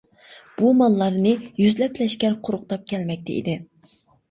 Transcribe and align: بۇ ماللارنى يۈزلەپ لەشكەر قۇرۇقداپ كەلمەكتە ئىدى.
بۇ 0.61 0.71
ماللارنى 0.79 1.33
يۈزلەپ 1.65 2.01
لەشكەر 2.03 2.39
قۇرۇقداپ 2.49 2.91
كەلمەكتە 2.95 3.39
ئىدى. 3.39 3.57